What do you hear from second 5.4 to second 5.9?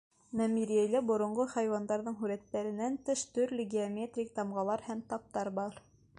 бар.